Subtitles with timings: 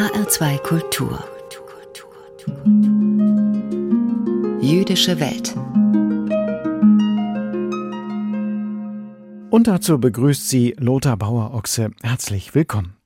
[0.00, 1.22] HR2 Kultur
[4.62, 5.54] Jüdische Welt
[9.50, 11.90] Und dazu begrüßt sie Lothar Bauer-Ochse.
[12.00, 12.96] Herzlich willkommen.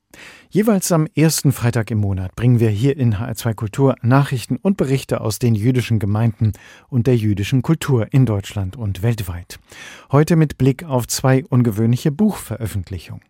[0.51, 5.21] Jeweils am ersten Freitag im Monat bringen wir hier in HR2 Kultur Nachrichten und Berichte
[5.21, 6.53] aus den jüdischen Gemeinden
[6.91, 9.59] und der jüdischen Kultur in Deutschland und weltweit.
[10.13, 13.25] Heute mit Blick auf zwei ungewöhnliche Buchveröffentlichungen.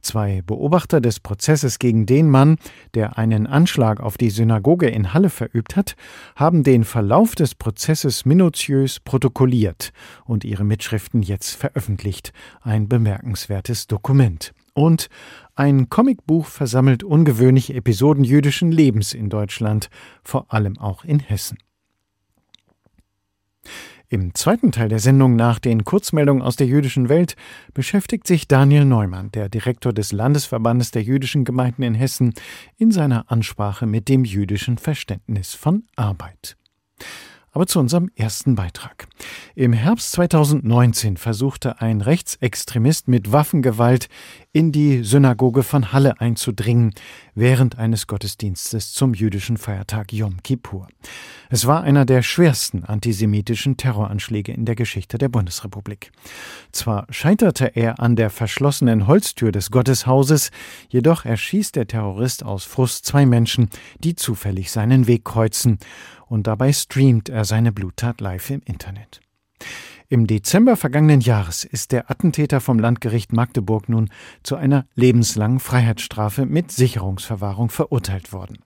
[0.00, 2.56] Zwei Beobachter des Prozesses gegen den Mann,
[2.94, 5.96] der einen Anschlag auf die Synagoge in Halle verübt hat,
[6.36, 9.92] haben den Verlauf des Prozesses minutiös protokolliert
[10.24, 12.32] und ihre Mitschriften jetzt veröffentlicht.
[12.60, 14.52] Ein bemerkenswertes Dokument.
[14.74, 15.08] Und
[15.56, 19.90] ein Comicbuch versammelt ungewöhnliche Episoden jüdischen Lebens in Deutschland,
[20.22, 21.58] vor allem auch in Hessen.
[24.10, 27.36] Im zweiten Teil der Sendung nach den Kurzmeldungen aus der jüdischen Welt
[27.74, 32.32] beschäftigt sich Daniel Neumann, der Direktor des Landesverbandes der jüdischen Gemeinden in Hessen,
[32.78, 36.56] in seiner Ansprache mit dem jüdischen Verständnis von Arbeit.
[37.52, 39.08] Aber zu unserem ersten Beitrag.
[39.54, 44.08] Im Herbst 2019 versuchte ein Rechtsextremist mit Waffengewalt
[44.52, 46.92] in die Synagoge von Halle einzudringen,
[47.34, 50.88] während eines Gottesdienstes zum jüdischen Feiertag Yom Kippur.
[51.50, 56.10] Es war einer der schwersten antisemitischen Terroranschläge in der Geschichte der Bundesrepublik.
[56.72, 60.50] Zwar scheiterte er an der verschlossenen Holztür des Gotteshauses,
[60.88, 63.70] jedoch erschießt der Terrorist aus Frust zwei Menschen,
[64.02, 65.78] die zufällig seinen Weg kreuzen
[66.28, 69.20] und dabei streamt er seine Bluttat live im Internet.
[70.10, 74.08] Im Dezember vergangenen Jahres ist der Attentäter vom Landgericht Magdeburg nun
[74.42, 78.58] zu einer lebenslangen Freiheitsstrafe mit Sicherungsverwahrung verurteilt worden.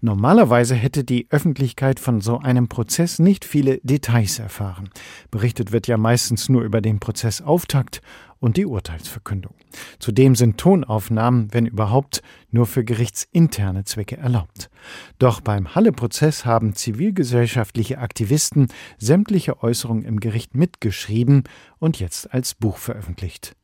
[0.00, 4.90] Normalerweise hätte die Öffentlichkeit von so einem Prozess nicht viele Details erfahren.
[5.30, 8.02] Berichtet wird ja meistens nur über den Prozessauftakt
[8.40, 9.54] und die Urteilsverkündung.
[9.98, 14.70] Zudem sind Tonaufnahmen, wenn überhaupt, nur für gerichtsinterne Zwecke erlaubt.
[15.18, 21.44] Doch beim Halle-Prozess haben zivilgesellschaftliche Aktivisten sämtliche Äußerungen im Gericht mitgeschrieben
[21.78, 23.56] und jetzt als Buch veröffentlicht.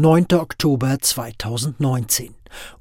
[0.00, 0.26] 9.
[0.34, 2.32] Oktober 2019.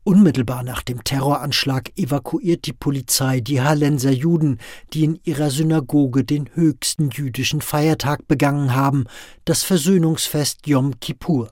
[0.03, 4.59] Unmittelbar nach dem Terroranschlag evakuiert die Polizei die Hallenser Juden,
[4.93, 9.05] die in ihrer Synagoge den höchsten jüdischen Feiertag begangen haben,
[9.45, 11.49] das Versöhnungsfest Yom Kippur.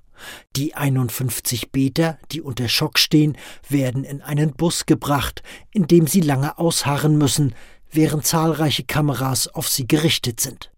[0.55, 3.35] Die 51 Beter, die unter Schock stehen,
[3.67, 7.55] werden in einen Bus gebracht, in dem sie lange ausharren müssen,
[7.91, 10.69] während zahlreiche Kameras auf sie gerichtet sind.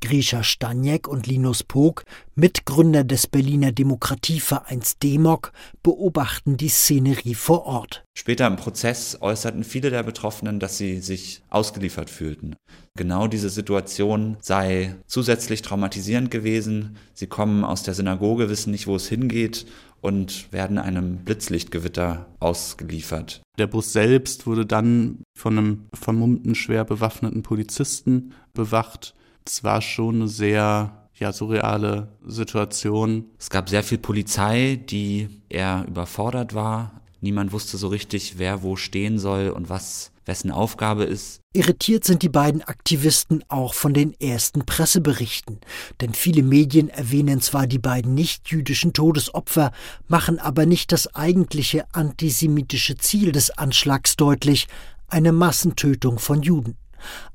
[0.00, 5.52] Grisha Staniek und Linus Pog, Mitgründer des Berliner Demokratievereins Demok,
[5.82, 8.04] beobachten die Szenerie vor Ort.
[8.14, 12.56] Später im Prozess äußerten viele der Betroffenen, dass sie sich ausgeliefert fühlten.
[12.96, 16.96] Genau diese Situation sei zusätzlich traumatisierend gewesen.
[17.14, 19.66] Sie kommen aus der Synagoge, wissen nicht, wo es hingeht
[20.02, 23.40] und werden einem Blitzlichtgewitter ausgeliefert.
[23.58, 29.14] Der Bus selbst wurde dann von einem vermummten, schwer bewaffneten Polizisten bewacht.
[29.46, 33.26] Es war schon eine sehr ja, surreale Situation.
[33.38, 37.00] Es gab sehr viel Polizei, die eher überfordert war.
[37.20, 41.40] Niemand wusste so richtig, wer wo stehen soll und was wessen Aufgabe ist.
[41.52, 45.60] Irritiert sind die beiden Aktivisten auch von den ersten Presseberichten,
[46.00, 49.72] denn viele Medien erwähnen zwar die beiden nicht-jüdischen Todesopfer,
[50.08, 54.66] machen aber nicht das eigentliche antisemitische Ziel des Anschlags deutlich,
[55.08, 56.76] eine Massentötung von Juden.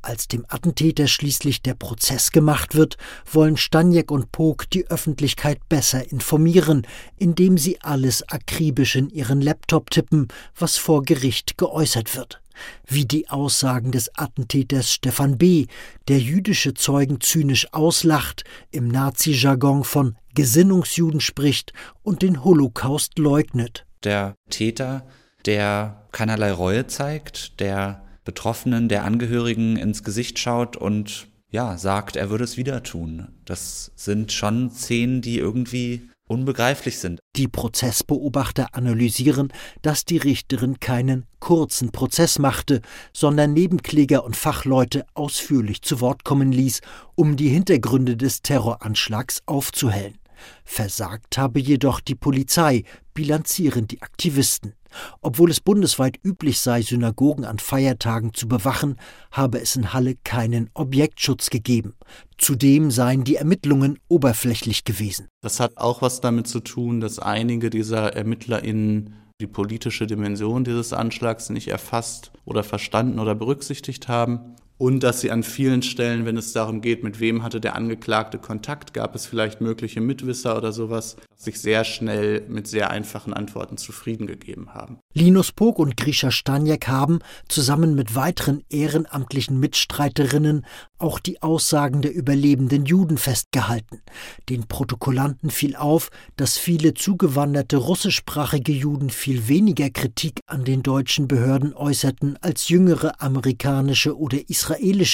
[0.01, 2.97] Als dem Attentäter schließlich der Prozess gemacht wird,
[3.31, 6.85] wollen Staniek und Pog die Öffentlichkeit besser informieren,
[7.17, 12.41] indem sie alles akribisch in ihren Laptop tippen, was vor Gericht geäußert wird.
[12.85, 15.67] Wie die Aussagen des Attentäters Stefan B.,
[16.07, 21.73] der jüdische Zeugen zynisch auslacht, im Nazi-Jargon von Gesinnungsjuden spricht
[22.03, 23.85] und den Holocaust leugnet.
[24.03, 25.07] Der Täter,
[25.45, 32.29] der keinerlei Reue zeigt, der Betroffenen, der Angehörigen ins Gesicht schaut und ja, sagt, er
[32.29, 33.29] würde es wieder tun.
[33.45, 37.21] Das sind schon Szenen, die irgendwie unbegreiflich sind.
[37.37, 42.81] Die Prozessbeobachter analysieren, dass die Richterin keinen kurzen Prozess machte,
[43.13, 46.81] sondern Nebenkläger und Fachleute ausführlich zu Wort kommen ließ,
[47.15, 50.17] um die Hintergründe des Terroranschlags aufzuhellen.
[50.65, 52.83] Versagt habe jedoch die Polizei,
[53.13, 54.73] bilanzieren die Aktivisten.
[55.21, 58.97] Obwohl es bundesweit üblich sei, Synagogen an Feiertagen zu bewachen,
[59.31, 61.95] habe es in Halle keinen Objektschutz gegeben.
[62.37, 65.27] Zudem seien die Ermittlungen oberflächlich gewesen.
[65.41, 70.93] Das hat auch was damit zu tun, dass einige dieser ErmittlerInnen die politische Dimension dieses
[70.93, 76.37] Anschlags nicht erfasst oder verstanden oder berücksichtigt haben und dass sie an vielen Stellen, wenn
[76.37, 80.71] es darum geht, mit wem hatte der Angeklagte Kontakt, gab es vielleicht mögliche Mitwisser oder
[80.71, 84.99] sowas, sich sehr schnell mit sehr einfachen Antworten zufrieden gegeben haben.
[85.13, 90.65] Linus Pog und Grisha Staniek haben, zusammen mit weiteren ehrenamtlichen Mitstreiterinnen,
[90.99, 94.01] auch die Aussagen der überlebenden Juden festgehalten.
[94.49, 101.27] Den Protokollanten fiel auf, dass viele zugewanderte russischsprachige Juden viel weniger Kritik an den deutschen
[101.27, 104.66] Behörden äußerten als jüngere amerikanische oder israelische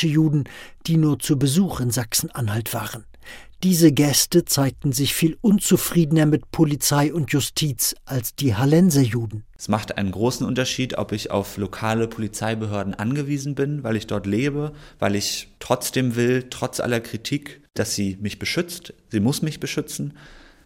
[0.07, 0.45] Juden,
[0.87, 3.05] die nur zu Besuch in Sachsen-Anhalt waren.
[3.63, 9.45] Diese Gäste zeigten sich viel unzufriedener mit Polizei und Justiz als die Hallenser Juden.
[9.57, 14.25] Es macht einen großen Unterschied, ob ich auf lokale Polizeibehörden angewiesen bin, weil ich dort
[14.25, 18.93] lebe, weil ich trotzdem will, trotz aller Kritik, dass sie mich beschützt.
[19.09, 20.17] Sie muss mich beschützen.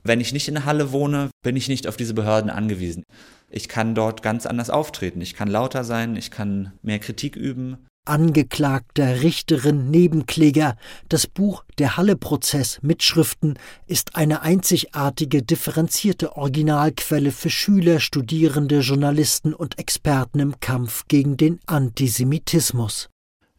[0.03, 3.03] Wenn ich nicht in Halle wohne, bin ich nicht auf diese Behörden angewiesen.
[3.51, 5.21] Ich kann dort ganz anders auftreten.
[5.21, 7.77] Ich kann lauter sein, ich kann mehr Kritik üben.
[8.09, 10.75] Angeklagter, Richterin, Nebenkläger.
[11.09, 19.79] Das Buch Der Halle-Prozess Mitschriften ist eine einzigartige, differenzierte Originalquelle für Schüler, Studierende, Journalisten und
[19.79, 23.09] Experten im Kampf gegen den Antisemitismus.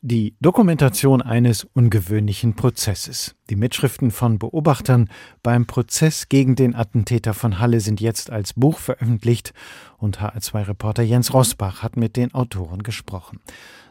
[0.00, 3.34] Die Dokumentation eines ungewöhnlichen Prozesses.
[3.50, 5.10] Die Mitschriften von Beobachtern
[5.42, 9.52] beim Prozess gegen den Attentäter von Halle sind jetzt als Buch veröffentlicht
[9.96, 13.40] und HR2-Reporter Jens Rosbach hat mit den Autoren gesprochen.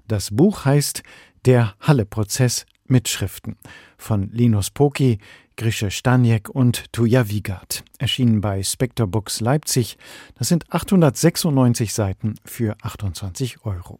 [0.07, 1.03] Das Buch heißt
[1.43, 3.57] Der Halle-Prozess Mitschriften
[3.97, 5.17] von Linus Poki,
[5.57, 7.83] Grische Staniek und Tuja Wiegard.
[7.97, 9.97] Erschienen bei Spector Books Leipzig.
[10.35, 13.99] Das sind 896 Seiten für 28 Euro.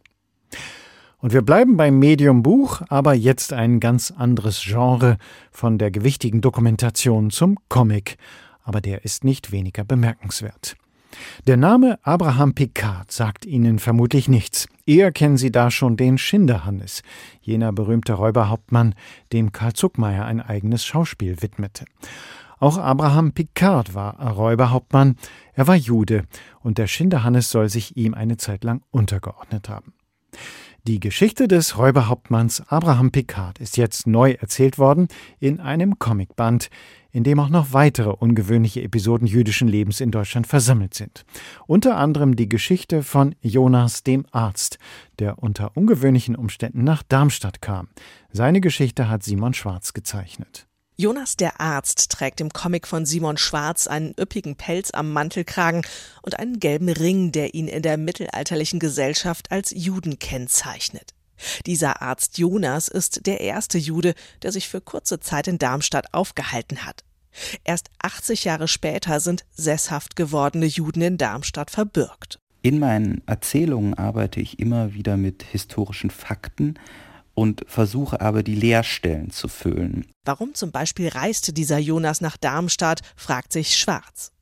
[1.20, 5.18] Und wir bleiben beim Medium Buch, aber jetzt ein ganz anderes Genre
[5.50, 8.18] von der gewichtigen Dokumentation zum Comic.
[8.62, 10.76] Aber der ist nicht weniger bemerkenswert.
[11.48, 14.68] Der Name Abraham Picard sagt Ihnen vermutlich nichts.
[14.86, 17.02] Eher kennen Sie da schon den Schinderhannes,
[17.40, 18.94] jener berühmte Räuberhauptmann,
[19.32, 21.84] dem Karl Zuckmeier ein eigenes Schauspiel widmete.
[22.60, 25.16] Auch Abraham Picard war Räuberhauptmann,
[25.54, 26.24] er war Jude,
[26.60, 29.94] und der Schinderhannes soll sich ihm eine Zeit lang untergeordnet haben.
[30.88, 35.08] Die Geschichte des Räuberhauptmanns Abraham Picard ist jetzt neu erzählt worden
[35.38, 36.70] in einem Comicband,
[37.10, 41.26] in dem auch noch weitere ungewöhnliche Episoden jüdischen Lebens in Deutschland versammelt sind.
[41.66, 44.78] Unter anderem die Geschichte von Jonas dem Arzt,
[45.18, 47.88] der unter ungewöhnlichen Umständen nach Darmstadt kam.
[48.32, 50.67] Seine Geschichte hat Simon Schwarz gezeichnet.
[51.00, 55.82] Jonas der Arzt trägt im Comic von Simon Schwarz einen üppigen Pelz am Mantelkragen
[56.22, 61.14] und einen gelben Ring, der ihn in der mittelalterlichen Gesellschaft als Juden kennzeichnet.
[61.66, 66.84] Dieser Arzt Jonas ist der erste Jude, der sich für kurze Zeit in Darmstadt aufgehalten
[66.84, 67.04] hat.
[67.62, 72.40] Erst 80 Jahre später sind sesshaft gewordene Juden in Darmstadt verbürgt.
[72.60, 76.74] In meinen Erzählungen arbeite ich immer wieder mit historischen Fakten
[77.38, 80.06] und versuche aber die Leerstellen zu füllen.
[80.24, 84.32] Warum zum Beispiel reiste dieser Jonas nach Darmstadt, fragt sich Schwarz.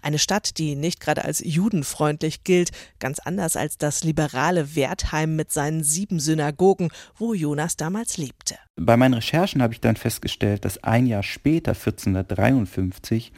[0.00, 5.52] Eine Stadt, die nicht gerade als judenfreundlich gilt, ganz anders als das liberale Wertheim mit
[5.52, 6.88] seinen sieben Synagogen,
[7.18, 8.56] wo Jonas damals lebte.
[8.76, 13.32] Bei meinen Recherchen habe ich dann festgestellt, dass ein Jahr später, 1453,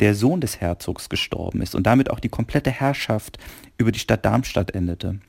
[0.00, 3.38] der Sohn des Herzogs gestorben ist und damit auch die komplette Herrschaft
[3.78, 5.20] über die Stadt Darmstadt endete.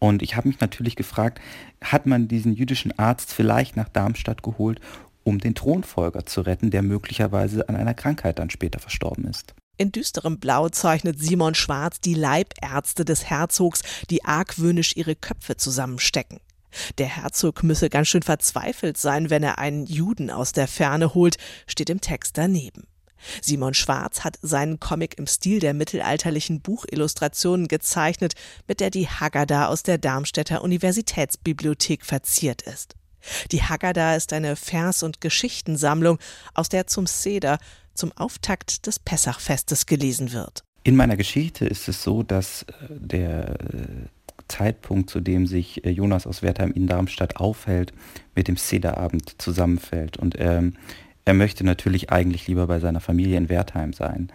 [0.00, 1.40] Und ich habe mich natürlich gefragt,
[1.84, 4.80] hat man diesen jüdischen Arzt vielleicht nach Darmstadt geholt,
[5.22, 9.54] um den Thronfolger zu retten, der möglicherweise an einer Krankheit dann später verstorben ist.
[9.76, 16.40] In düsterem Blau zeichnet Simon Schwarz die Leibärzte des Herzogs, die argwöhnisch ihre Köpfe zusammenstecken.
[16.98, 21.36] Der Herzog müsse ganz schön verzweifelt sein, wenn er einen Juden aus der Ferne holt,
[21.66, 22.86] steht im Text daneben.
[23.42, 28.34] Simon Schwarz hat seinen Comic im Stil der mittelalterlichen Buchillustrationen gezeichnet,
[28.66, 32.96] mit der die Haggadah aus der Darmstädter Universitätsbibliothek verziert ist.
[33.52, 36.18] Die Haggadah ist eine Vers- und Geschichtensammlung,
[36.54, 37.58] aus der zum Seder
[37.94, 40.64] zum Auftakt des Pessachfestes gelesen wird.
[40.82, 43.86] In meiner Geschichte ist es so, dass äh, der äh,
[44.48, 47.92] Zeitpunkt, zu dem sich äh, Jonas aus Wertheim in Darmstadt aufhält,
[48.34, 50.16] mit dem Sederabend zusammenfällt.
[50.16, 50.74] Und ähm,
[51.24, 54.30] er möchte natürlich eigentlich lieber bei seiner Familie in Wertheim sein.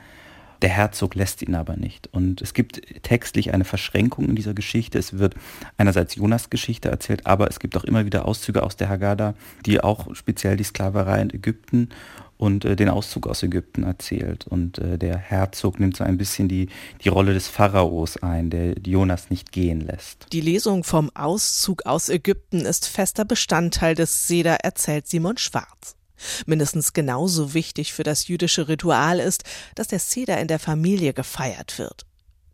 [0.61, 2.07] Der Herzog lässt ihn aber nicht.
[2.11, 4.97] Und es gibt textlich eine Verschränkung in dieser Geschichte.
[4.97, 5.35] Es wird
[5.77, 9.81] einerseits Jonas Geschichte erzählt, aber es gibt auch immer wieder Auszüge aus der Haggadah, die
[9.81, 11.89] auch speziell die Sklaverei in Ägypten
[12.37, 14.47] und äh, den Auszug aus Ägypten erzählt.
[14.47, 16.69] Und äh, der Herzog nimmt so ein bisschen die,
[17.03, 20.27] die Rolle des Pharaos ein, der Jonas nicht gehen lässt.
[20.31, 25.95] Die Lesung vom Auszug aus Ägypten ist fester Bestandteil des Seder, erzählt Simon Schwarz.
[26.45, 29.43] Mindestens genauso wichtig für das jüdische Ritual ist,
[29.75, 32.05] dass der Seder in der Familie gefeiert wird.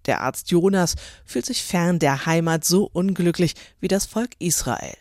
[0.06, 4.98] Der Arzt Jonas fühlt sich fern der Heimat so unglücklich wie das Volk Israel.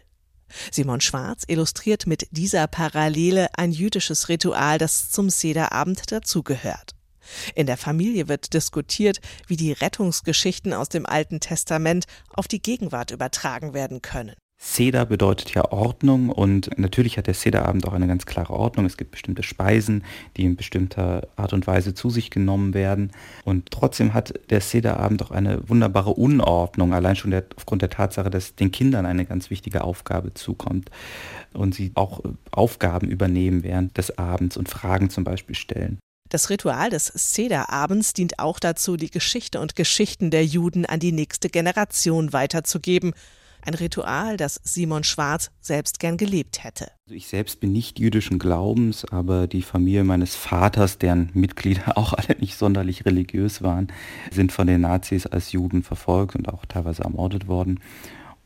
[0.70, 6.94] Simon Schwarz illustriert mit dieser Parallele ein jüdisches Ritual, das zum Sederabend dazugehört.
[7.54, 13.12] In der Familie wird diskutiert, wie die Rettungsgeschichten aus dem Alten Testament auf die Gegenwart
[13.12, 14.34] übertragen werden können.
[14.62, 18.84] Seder bedeutet ja Ordnung und natürlich hat der Sederabend auch eine ganz klare Ordnung.
[18.84, 20.04] Es gibt bestimmte Speisen,
[20.36, 23.10] die in bestimmter Art und Weise zu sich genommen werden.
[23.44, 28.28] Und trotzdem hat der Sederabend auch eine wunderbare Unordnung, allein schon der, aufgrund der Tatsache,
[28.28, 30.90] dass den Kindern eine ganz wichtige Aufgabe zukommt
[31.54, 35.98] und sie auch Aufgaben übernehmen während des Abends und Fragen zum Beispiel stellen.
[36.28, 41.12] Das Ritual des Sederabends dient auch dazu, die Geschichte und Geschichten der Juden an die
[41.12, 43.14] nächste Generation weiterzugeben–
[43.66, 46.90] ein Ritual, das Simon Schwarz selbst gern gelebt hätte.
[47.06, 52.12] Also ich selbst bin nicht jüdischen Glaubens, aber die Familie meines Vaters, deren Mitglieder auch
[52.12, 53.88] alle nicht sonderlich religiös waren,
[54.30, 57.80] sind von den Nazis als Juden verfolgt und auch teilweise ermordet worden.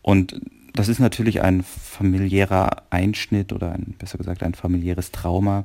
[0.02, 0.40] Und
[0.75, 5.64] das ist natürlich ein familiärer Einschnitt oder ein, besser gesagt ein familiäres Trauma,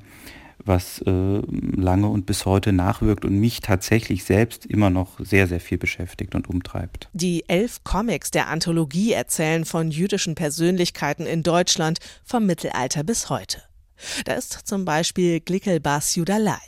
[0.66, 5.60] was äh, lange und bis heute nachwirkt und mich tatsächlich selbst immer noch sehr, sehr
[5.60, 7.10] viel beschäftigt und umtreibt.
[7.14, 13.62] Die elf Comics der Anthologie erzählen von jüdischen Persönlichkeiten in Deutschland vom Mittelalter bis heute.
[14.26, 16.60] Da ist zum Beispiel Glickelbas Leib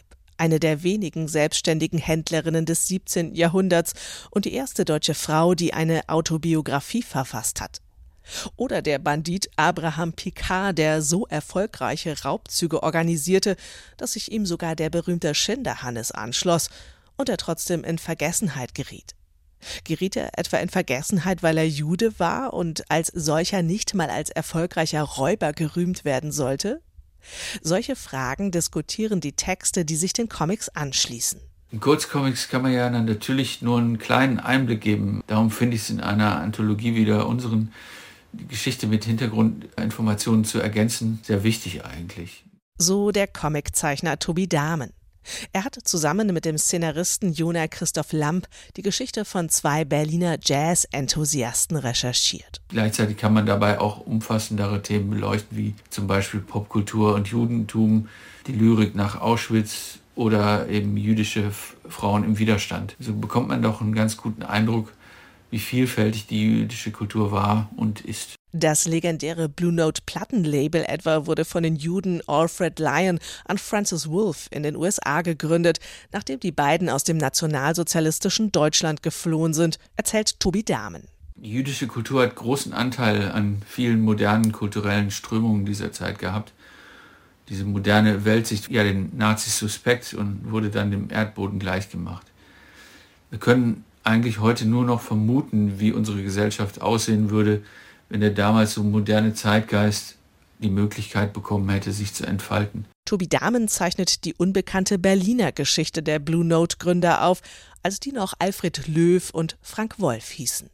[0.42, 3.36] eine der wenigen selbstständigen Händlerinnen des 17.
[3.36, 3.94] Jahrhunderts
[4.32, 7.80] und die erste deutsche Frau, die eine Autobiografie verfasst hat.
[8.56, 13.56] Oder der Bandit Abraham Picard, der so erfolgreiche Raubzüge organisierte,
[13.98, 16.70] dass sich ihm sogar der berühmte Schinderhannes anschloss
[17.18, 19.16] und er trotzdem in Vergessenheit geriet.
[19.84, 24.30] Geriet er etwa in Vergessenheit, weil er Jude war und als solcher nicht mal als
[24.30, 26.82] erfolgreicher Räuber gerühmt werden sollte?
[27.62, 31.40] Solche Fragen diskutieren die Texte, die sich den Comics anschließen.
[31.72, 35.24] In Kurzcomics kann man ja natürlich nur einen kleinen Einblick geben.
[35.28, 37.72] Darum finde ich es in einer Anthologie wieder unseren
[38.34, 42.46] die Geschichte mit Hintergrundinformationen zu ergänzen, sehr wichtig eigentlich.
[42.78, 44.92] So der Comiczeichner Tobi Dahmen.
[45.54, 51.78] Er hat zusammen mit dem Szenaristen Jona Christoph Lamp die Geschichte von zwei Berliner Jazz-Enthusiasten
[51.78, 52.62] recherchiert.
[52.70, 58.10] Gleichzeitig kann man dabei auch umfassendere Themen beleuchten, wie zum Beispiel Popkultur und Judentum,
[58.48, 61.52] die Lyrik nach Auschwitz oder eben jüdische
[61.88, 62.96] Frauen im Widerstand.
[63.00, 64.92] So bekommt man doch einen ganz guten Eindruck
[65.52, 68.36] wie vielfältig die jüdische Kultur war und ist.
[68.54, 74.48] Das legendäre Blue Note Plattenlabel etwa wurde von den Juden Alfred Lyon und Francis Wolff
[74.52, 75.80] in den USA gegründet,
[76.12, 81.04] nachdem die beiden aus dem nationalsozialistischen Deutschland geflohen sind, erzählt Tobi Dahmen.
[81.36, 86.54] Die jüdische Kultur hat großen Anteil an vielen modernen kulturellen Strömungen dieser Zeit gehabt.
[87.50, 92.28] Diese moderne Weltsicht ja den Nazis suspekt und wurde dann dem Erdboden gleichgemacht.
[93.30, 97.64] Wir können eigentlich heute nur noch vermuten, wie unsere Gesellschaft aussehen würde,
[98.10, 100.16] wenn der damals so moderne Zeitgeist
[100.60, 102.86] die Möglichkeit bekommen hätte, sich zu entfalten.
[103.06, 107.42] Tobi Dahmen zeichnet die unbekannte Berliner Geschichte der Blue Note Gründer auf,
[107.84, 110.70] als die noch Alfred Löw und Frank Wolf hießen.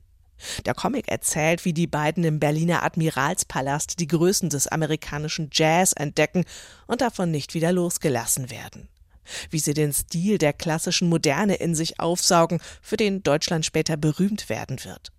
[0.66, 6.46] Der Comic erzählt, wie die beiden im Berliner Admiralspalast die Größen des amerikanischen Jazz entdecken
[6.86, 8.88] und davon nicht wieder losgelassen werden
[9.50, 14.50] wie sie den Stil der klassischen Moderne in sich aufsaugen, für den Deutschland später berühmt
[14.50, 15.12] werden wird.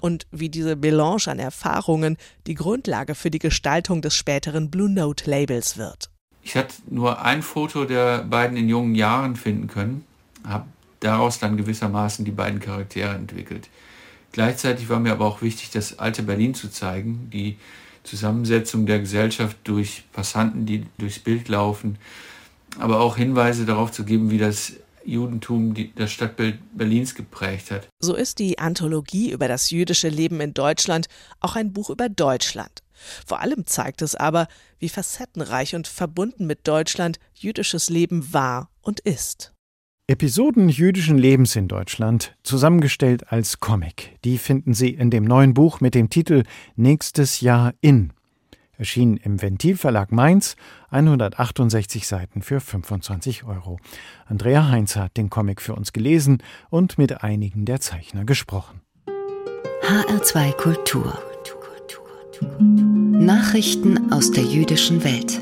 [0.00, 5.30] Und wie diese Melange an Erfahrungen die Grundlage für die Gestaltung des späteren Blue Note
[5.30, 6.10] Labels wird.
[6.42, 10.04] Ich hatte nur ein Foto der beiden in jungen Jahren finden können,
[10.44, 10.66] habe
[11.00, 13.68] daraus dann gewissermaßen die beiden Charaktere entwickelt.
[14.32, 17.56] Gleichzeitig war mir aber auch wichtig, das alte Berlin zu zeigen, die
[18.04, 21.98] Zusammensetzung der Gesellschaft durch Passanten, die durchs Bild laufen,
[22.78, 27.88] aber auch Hinweise darauf zu geben, wie das Judentum die, das Stadtbild Berlins geprägt hat.
[28.00, 31.06] So ist die Anthologie über das jüdische Leben in Deutschland
[31.40, 32.82] auch ein Buch über Deutschland.
[33.26, 39.00] Vor allem zeigt es aber, wie facettenreich und verbunden mit Deutschland jüdisches Leben war und
[39.00, 39.52] ist.
[40.08, 44.16] Episoden jüdischen Lebens in Deutschland, zusammengestellt als Comic.
[44.24, 46.44] Die finden Sie in dem neuen Buch mit dem Titel
[46.76, 48.12] Nächstes Jahr in
[48.78, 50.56] erschien im Ventilverlag Mainz,
[50.90, 53.78] 168 Seiten für 25 Euro.
[54.26, 58.80] Andrea Heinz hat den Comic für uns gelesen und mit einigen der Zeichner gesprochen.
[59.82, 61.18] HR2 Kultur.
[62.60, 65.40] Nachrichten aus der jüdischen Welt.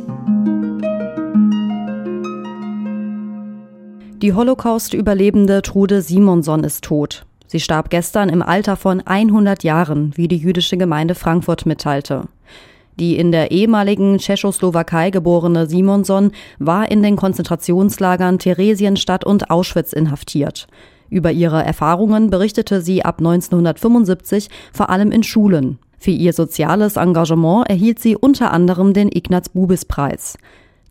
[4.23, 7.27] Die Holocaust-Überlebende Trude Simonson ist tot.
[7.47, 12.29] Sie starb gestern im Alter von 100 Jahren, wie die jüdische Gemeinde Frankfurt mitteilte.
[13.01, 20.67] Die in der ehemaligen Tschechoslowakei geborene Simonson war in den Konzentrationslagern Theresienstadt und Auschwitz inhaftiert.
[21.11, 25.79] Über ihre Erfahrungen berichtete sie ab 1975 vor allem in Schulen.
[25.99, 30.37] Für ihr soziales Engagement erhielt sie unter anderem den Ignaz Bubis Preis.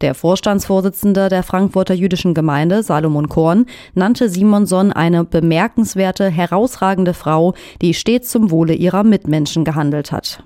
[0.02, 7.94] Der Vorstandsvorsitzende der Frankfurter jüdischen Gemeinde, Salomon Korn, nannte Simonson eine bemerkenswerte, herausragende Frau, die
[7.94, 10.44] stets zum Wohle ihrer Mitmenschen gehandelt hat.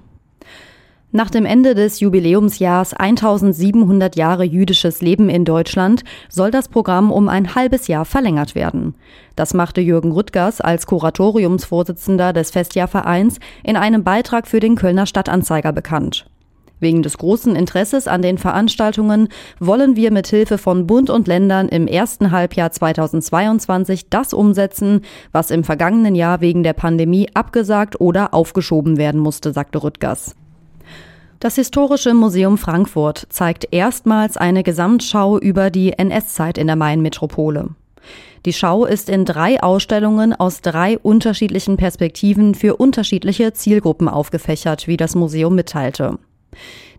[1.13, 7.29] Nach dem Ende des Jubiläumsjahrs 1700 Jahre jüdisches Leben in Deutschland soll das Programm um
[7.29, 8.93] ein halbes Jahr verlängert werden.
[9.37, 15.71] Das machte Jürgen Rüttgers als Kuratoriumsvorsitzender des Festjahrvereins in einem Beitrag für den Kölner Stadtanzeiger
[15.71, 16.29] bekannt.
[16.81, 21.69] Wegen des großen Interesses an den Veranstaltungen wollen wir mit Hilfe von Bund und Ländern
[21.69, 28.33] im ersten Halbjahr 2022 das umsetzen, was im vergangenen Jahr wegen der Pandemie abgesagt oder
[28.33, 30.35] aufgeschoben werden musste, sagte Rüttgers.
[31.39, 37.69] Das Historische Museum Frankfurt zeigt erstmals eine Gesamtschau über die NS-Zeit in der Main-Metropole.
[38.47, 44.97] Die Schau ist in drei Ausstellungen aus drei unterschiedlichen Perspektiven für unterschiedliche Zielgruppen aufgefächert, wie
[44.97, 46.17] das Museum mitteilte.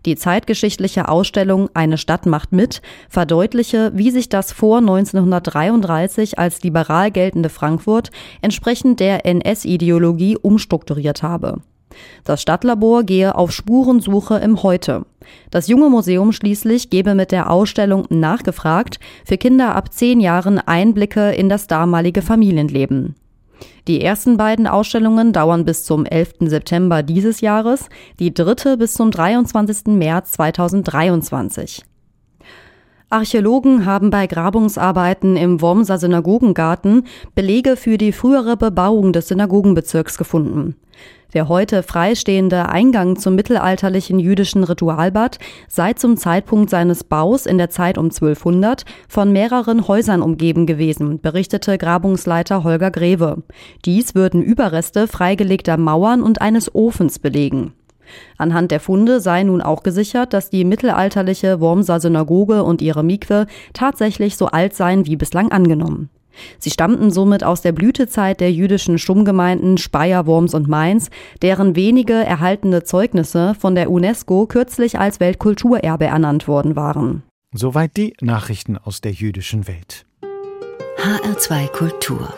[0.05, 7.11] Die zeitgeschichtliche Ausstellung Eine Stadt macht mit verdeutliche, wie sich das vor 1933 als liberal
[7.11, 8.09] geltende Frankfurt
[8.41, 11.61] entsprechend der NS-Ideologie umstrukturiert habe.
[12.23, 15.05] Das Stadtlabor gehe auf Spurensuche im Heute.
[15.51, 21.31] Das junge Museum schließlich gebe mit der Ausstellung Nachgefragt für Kinder ab zehn Jahren Einblicke
[21.31, 23.15] in das damalige Familienleben.
[23.87, 26.35] Die ersten beiden Ausstellungen dauern bis zum 11.
[26.41, 29.87] September dieses Jahres, die dritte bis zum 23.
[29.87, 31.83] März 2023.
[33.11, 40.75] Archäologen haben bei Grabungsarbeiten im Wormser Synagogengarten Belege für die frühere Bebauung des Synagogenbezirks gefunden.
[41.33, 47.71] Der heute freistehende Eingang zum mittelalterlichen jüdischen Ritualbad sei zum Zeitpunkt seines Baus in der
[47.71, 53.41] Zeit um 1200 von mehreren Häusern umgeben gewesen, berichtete Grabungsleiter Holger Greve.
[53.85, 57.73] Dies würden Überreste freigelegter Mauern und eines Ofens belegen.
[58.37, 63.47] Anhand der Funde sei nun auch gesichert, dass die mittelalterliche Wormser Synagoge und ihre Mikwe
[63.73, 66.09] tatsächlich so alt seien wie bislang angenommen.
[66.57, 71.09] Sie stammten somit aus der Blütezeit der jüdischen Stummgemeinden Speyer, Worms und Mainz,
[71.41, 77.23] deren wenige erhaltene Zeugnisse von der UNESCO kürzlich als Weltkulturerbe ernannt worden waren.
[77.53, 80.05] Soweit die Nachrichten aus der jüdischen Welt.
[80.97, 82.33] HR2 Kultur.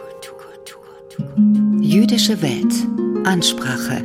[1.82, 2.74] Jüdische Welt.
[3.26, 4.04] Ansprache.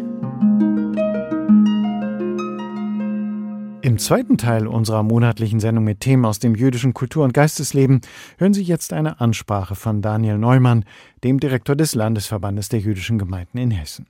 [3.87, 8.01] Im zweiten Teil unserer monatlichen Sendung mit Themen aus dem jüdischen Kultur- und Geistesleben
[8.37, 10.85] hören Sie jetzt eine Ansprache von Daniel Neumann,
[11.23, 14.09] dem Direktor des Landesverbandes der jüdischen Gemeinden in Hessen.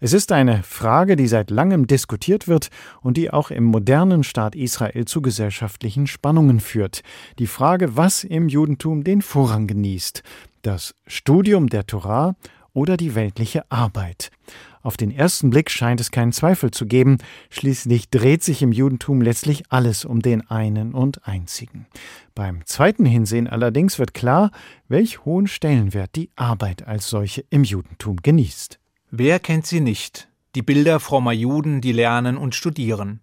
[0.00, 4.56] Es ist eine Frage, die seit langem diskutiert wird und die auch im modernen Staat
[4.56, 7.02] Israel zu gesellschaftlichen Spannungen führt.
[7.38, 10.24] Die Frage, was im Judentum den Vorrang genießt.
[10.62, 12.34] Das Studium der Torah
[12.72, 14.32] oder die weltliche Arbeit.
[14.86, 17.18] Auf den ersten Blick scheint es keinen Zweifel zu geben,
[17.50, 21.88] schließlich dreht sich im Judentum letztlich alles um den einen und einzigen.
[22.36, 24.52] Beim zweiten Hinsehen allerdings wird klar,
[24.86, 28.78] welch hohen Stellenwert die Arbeit als solche im Judentum genießt.
[29.10, 30.28] Wer kennt sie nicht?
[30.54, 33.18] Die Bilder frommer Juden, die lernen und studieren,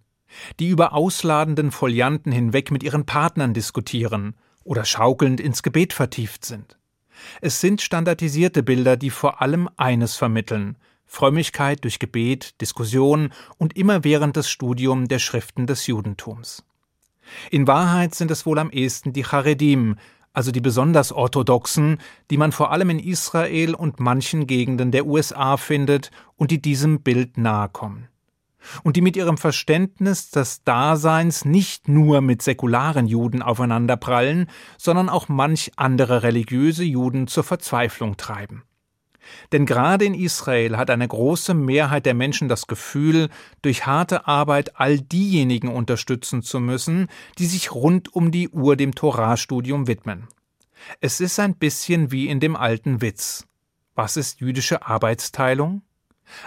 [0.60, 6.76] die über ausladenden Folianten hinweg mit ihren Partnern diskutieren oder schaukelnd ins Gebet vertieft sind.
[7.40, 14.48] Es sind standardisierte Bilder, die vor allem eines vermitteln Frömmigkeit durch Gebet, Diskussion und immerwährendes
[14.48, 16.64] Studium der Schriften des Judentums.
[17.50, 19.96] In Wahrheit sind es wohl am ehesten die Charedim,
[20.32, 21.98] also die besonders orthodoxen,
[22.30, 27.00] die man vor allem in Israel und manchen Gegenden der USA findet und die diesem
[27.00, 28.08] Bild nahe kommen.
[28.82, 35.28] Und die mit ihrem Verständnis des Daseins nicht nur mit säkularen Juden aufeinanderprallen, sondern auch
[35.28, 38.62] manch andere religiöse Juden zur Verzweiflung treiben.
[39.52, 43.28] Denn gerade in Israel hat eine große Mehrheit der Menschen das Gefühl,
[43.62, 47.08] durch harte Arbeit all diejenigen unterstützen zu müssen,
[47.38, 50.28] die sich rund um die Uhr dem Torahstudium widmen.
[51.00, 53.46] Es ist ein bisschen wie in dem alten Witz.
[53.94, 55.82] Was ist jüdische Arbeitsteilung?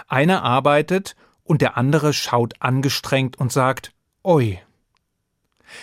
[0.06, 4.60] Einer arbeitet und der andere schaut angestrengt und sagt, Oi,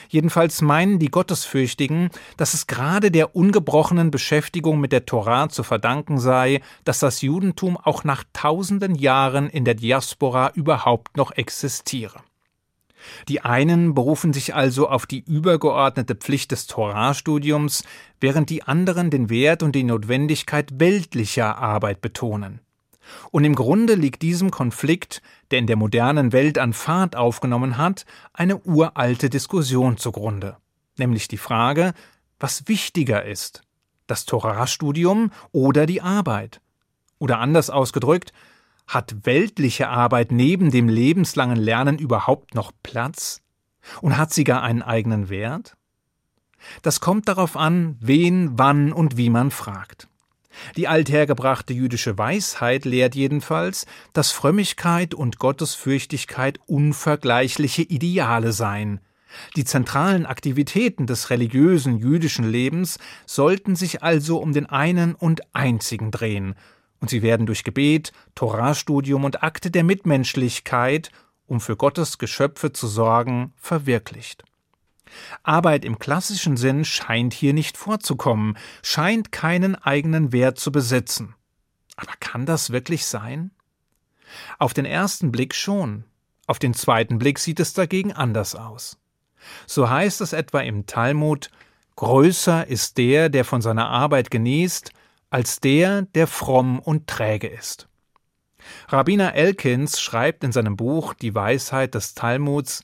[0.10, 6.19] Jedenfalls meinen die Gottesfürchtigen, dass es gerade der ungebrochenen Beschäftigung mit der Torah zu verdanken
[6.19, 12.21] sei, dass das Judentum auch nach tausenden Jahren in der Diaspora überhaupt noch existiere.
[13.28, 17.84] Die einen berufen sich also auf die übergeordnete Pflicht des Torahstudiums,
[18.19, 22.64] während die anderen den Wert und die Notwendigkeit weltlicher Arbeit betonen.
[23.31, 28.05] Und im Grunde liegt diesem Konflikt, der in der modernen Welt an Fahrt aufgenommen hat,
[28.33, 30.57] eine uralte Diskussion zugrunde,
[30.97, 31.93] nämlich die Frage,
[32.39, 33.61] was wichtiger ist,
[34.07, 36.61] das Torahstudium oder die Arbeit?
[37.17, 38.33] Oder anders ausgedrückt,
[38.87, 43.41] hat weltliche Arbeit neben dem lebenslangen Lernen überhaupt noch Platz?
[44.01, 45.77] Und hat sie gar einen eigenen Wert?
[46.81, 50.07] Das kommt darauf an, wen, wann und wie man fragt.
[50.77, 58.99] Die althergebrachte jüdische Weisheit lehrt jedenfalls, dass Frömmigkeit und Gottesfürchtigkeit unvergleichliche Ideale seien.
[59.55, 66.11] Die zentralen Aktivitäten des religiösen jüdischen Lebens sollten sich also um den einen und einzigen
[66.11, 66.55] drehen,
[67.01, 71.11] und sie werden durch Gebet, Torastudium und Akte der Mitmenschlichkeit,
[71.47, 74.43] um für Gottes Geschöpfe zu sorgen, verwirklicht.
[75.43, 81.35] Arbeit im klassischen Sinn scheint hier nicht vorzukommen, scheint keinen eigenen Wert zu besitzen.
[81.95, 83.51] Aber kann das wirklich sein?
[84.59, 86.03] Auf den ersten Blick schon,
[86.47, 88.97] auf den zweiten Blick sieht es dagegen anders aus.
[89.67, 91.49] So heißt es etwa im Talmud
[91.95, 94.91] Größer ist der, der von seiner Arbeit genießt,
[95.29, 97.87] als der, der fromm und träge ist.
[98.89, 102.83] Rabbiner Elkins schreibt in seinem Buch Die Weisheit des Talmuds,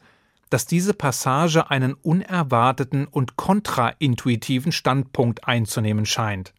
[0.52, 6.54] dass diese Passage einen unerwarteten und kontraintuitiven Standpunkt einzunehmen scheint.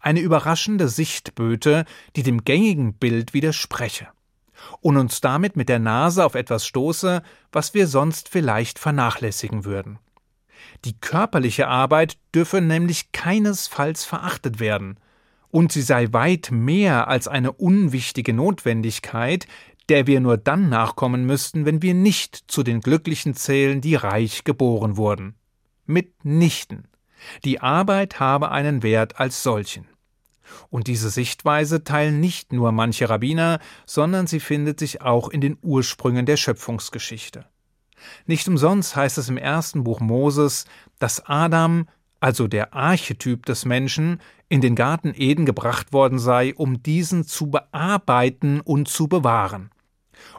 [0.00, 1.84] Eine überraschende Sichtböte,
[2.16, 4.08] die dem gängigen Bild widerspreche
[4.80, 9.98] und uns damit mit der Nase auf etwas stoße, was wir sonst vielleicht vernachlässigen würden.
[10.84, 14.98] Die körperliche Arbeit dürfe nämlich keinesfalls verachtet werden,
[15.50, 19.46] und sie sei weit mehr als eine unwichtige Notwendigkeit,
[19.88, 24.44] der wir nur dann nachkommen müssten, wenn wir nicht zu den Glücklichen zählen, die reich
[24.44, 25.34] geboren wurden.
[25.86, 26.88] Mitnichten.
[27.44, 29.88] Die Arbeit habe einen Wert als solchen.
[30.70, 35.58] Und diese Sichtweise teilen nicht nur manche Rabbiner, sondern sie findet sich auch in den
[35.62, 37.46] Ursprüngen der Schöpfungsgeschichte.
[38.26, 40.64] Nicht umsonst heißt es im ersten Buch Moses,
[40.98, 41.88] dass Adam,
[42.20, 47.50] also der Archetyp des Menschen, in den Garten Eden gebracht worden sei, um diesen zu
[47.50, 49.70] bearbeiten und zu bewahren.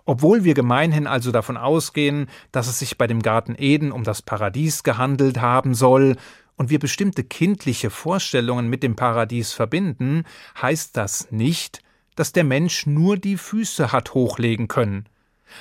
[0.06, 4.22] Obwohl wir gemeinhin also davon ausgehen, dass es sich bei dem Garten Eden um das
[4.22, 6.16] Paradies gehandelt haben soll,
[6.60, 10.26] und wir bestimmte kindliche Vorstellungen mit dem Paradies verbinden,
[10.62, 11.82] heißt das nicht,
[12.16, 15.08] dass der Mensch nur die Füße hat hochlegen können,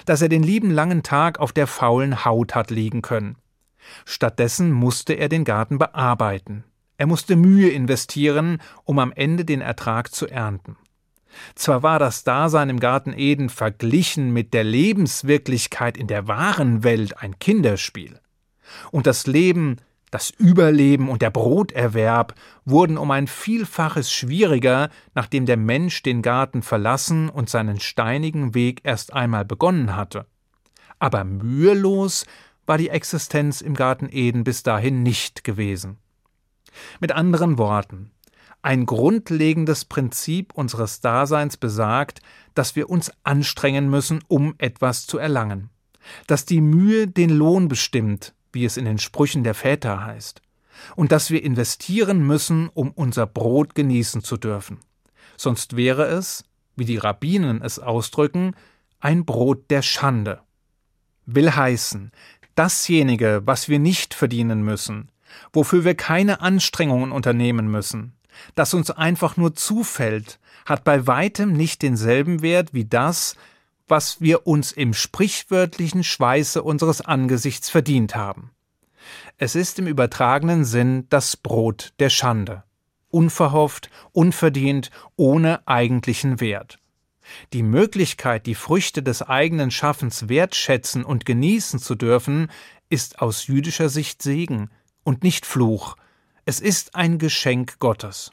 [0.07, 3.37] dass er den lieben langen Tag auf der faulen Haut hat liegen können.
[4.04, 6.64] Stattdessen musste er den Garten bearbeiten.
[6.96, 10.76] Er musste Mühe investieren, um am Ende den Ertrag zu ernten.
[11.55, 17.21] Zwar war das Dasein im Garten Eden verglichen mit der Lebenswirklichkeit in der wahren Welt
[17.23, 18.21] ein Kinderspiel.
[18.91, 19.77] Und das Leben,
[20.11, 26.62] das Überleben und der Broterwerb wurden um ein Vielfaches schwieriger, nachdem der Mensch den Garten
[26.62, 30.27] verlassen und seinen steinigen Weg erst einmal begonnen hatte.
[30.99, 32.27] Aber mühelos
[32.67, 35.99] war die Existenz im Garten Eden bis dahin nicht gewesen.
[37.01, 38.11] Mit anderen Worten,
[38.62, 42.21] ein grundlegendes Prinzip unseres Daseins besagt,
[42.55, 45.71] dass wir uns anstrengen müssen, um etwas zu erlangen,
[46.27, 50.42] dass die Mühe den Lohn bestimmt, wie es in den Sprüchen der Väter heißt,
[50.97, 54.79] und dass wir investieren müssen, um unser Brot genießen zu dürfen.
[55.37, 56.44] Sonst wäre es,
[56.77, 58.55] wie die Rabbinen es ausdrücken,
[59.01, 60.40] ein Brot der Schande.
[61.27, 62.11] Will heißen,
[62.55, 65.11] dasjenige, was wir nicht verdienen müssen,
[65.53, 68.14] wofür wir keine Anstrengungen unternehmen müssen,
[68.55, 73.37] das uns einfach nur zufällt, hat bei weitem nicht denselben Wert wie das,
[73.88, 78.51] was wir uns im sprichwörtlichen Schweiße unseres Angesichts verdient haben.
[79.38, 82.64] Es ist im übertragenen Sinn das Brot der Schande.
[83.11, 86.79] Unverhofft, unverdient, ohne eigentlichen Wert.
[87.53, 92.51] Die Möglichkeit, die Früchte des eigenen Schaffens wertschätzen und genießen zu dürfen,
[92.90, 94.70] ist aus jüdischer Sicht Segen
[95.05, 95.96] und nicht Fluch,
[96.48, 98.32] es ist ein Geschenk Gottes.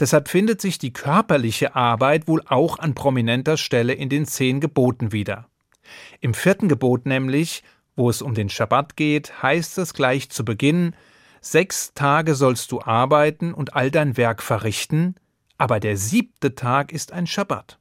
[0.00, 5.12] Deshalb findet sich die körperliche Arbeit wohl auch an prominenter Stelle in den zehn Geboten
[5.12, 5.46] wieder.
[6.20, 7.62] Im vierten Gebot nämlich,
[7.94, 10.96] wo es um den Schabbat geht, heißt es gleich zu Beginn
[11.40, 15.14] Sechs Tage sollst du arbeiten und all dein Werk verrichten,
[15.58, 17.78] aber der siebte Tag ist ein Schabbat.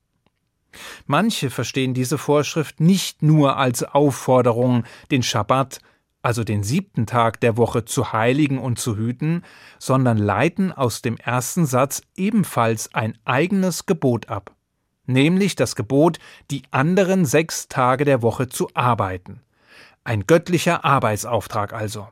[1.08, 5.80] Manche verstehen diese Vorschrift nicht nur als Aufforderung, den Schabbat
[6.22, 9.44] also den siebten Tag der Woche zu heiligen und zu hüten,
[9.80, 14.56] sondern leiten aus dem ersten Satz ebenfalls ein eigenes Gebot ab,
[15.06, 16.20] nämlich das Gebot,
[16.52, 19.42] die anderen sechs Tage der Woche zu arbeiten.
[20.04, 22.08] Ein göttlicher Arbeitsauftrag also.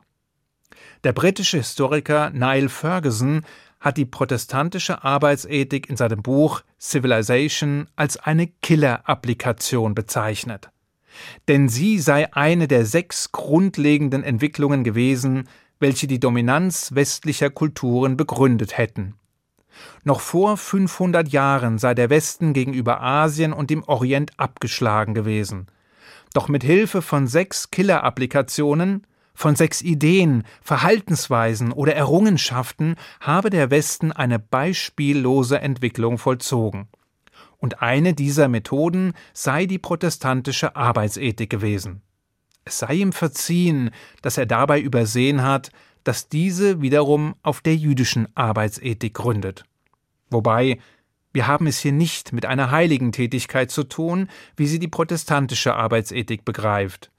[1.04, 3.42] Der britische Historiker Niall Ferguson
[3.80, 10.70] hat die protestantische Arbeitsethik in seinem Buch Civilization als eine Killer-Applikation bezeichnet
[11.48, 18.76] denn sie sei eine der sechs grundlegenden Entwicklungen gewesen, welche die Dominanz westlicher Kulturen begründet
[18.76, 19.14] hätten.
[20.04, 25.66] Noch vor 500 Jahren sei der Westen gegenüber Asien und dem Orient abgeschlagen gewesen.
[26.34, 34.12] Doch mit Hilfe von sechs Killer-Applikationen, von sechs Ideen, Verhaltensweisen oder Errungenschaften habe der Westen
[34.12, 36.88] eine beispiellose Entwicklung vollzogen.
[37.60, 42.02] Und eine dieser Methoden sei die protestantische Arbeitsethik gewesen.
[42.64, 43.90] Es sei ihm verziehen,
[44.22, 45.70] dass er dabei übersehen hat,
[46.02, 49.64] dass diese wiederum auf der jüdischen Arbeitsethik gründet.
[50.30, 50.78] Wobei
[51.32, 55.74] wir haben es hier nicht mit einer heiligen Tätigkeit zu tun, wie sie die protestantische
[55.74, 57.10] Arbeitsethik begreift.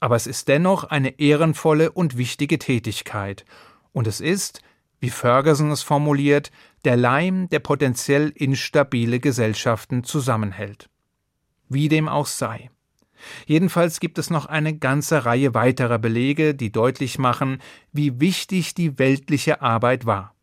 [0.00, 3.44] Aber es ist dennoch eine ehrenvolle und wichtige Tätigkeit,
[3.92, 4.62] und es ist,
[5.02, 6.52] wie Ferguson es formuliert,
[6.84, 10.88] der Leim, der potenziell instabile Gesellschaften zusammenhält.
[11.68, 12.70] Wie dem auch sei.
[13.46, 17.58] Jedenfalls gibt es noch eine ganze Reihe weiterer Belege, die deutlich machen,
[17.92, 20.36] wie wichtig die weltliche Arbeit war.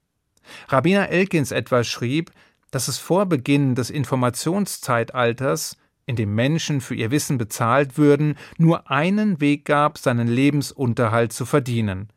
[0.68, 2.32] Rabbiner Elkins etwa schrieb,
[2.70, 8.92] dass es vor Beginn des Informationszeitalters, in dem Menschen für ihr Wissen bezahlt würden, nur
[8.92, 12.10] einen Weg gab, seinen Lebensunterhalt zu verdienen,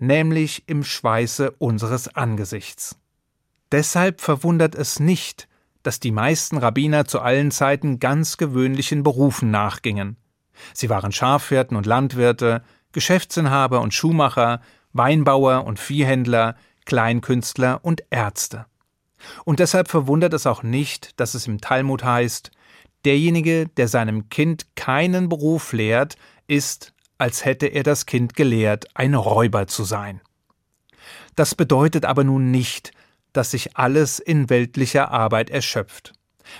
[0.00, 2.96] nämlich im Schweiße unseres Angesichts.
[3.72, 5.48] Deshalb verwundert es nicht,
[5.82, 10.16] dass die meisten Rabbiner zu allen Zeiten ganz gewöhnlichen Berufen nachgingen.
[10.74, 14.60] Sie waren Schafhirten und Landwirte, Geschäftsinhaber und Schuhmacher,
[14.92, 18.66] Weinbauer und Viehhändler, Kleinkünstler und Ärzte.
[19.44, 22.50] Und deshalb verwundert es auch nicht, dass es im Talmud heißt,
[23.04, 29.14] derjenige, der seinem Kind keinen Beruf lehrt, ist, als hätte er das Kind gelehrt, ein
[29.14, 30.20] Räuber zu sein.
[31.36, 32.92] Das bedeutet aber nun nicht,
[33.32, 36.12] dass sich alles in weltlicher Arbeit erschöpft,